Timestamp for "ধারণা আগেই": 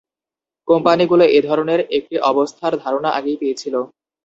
2.83-3.37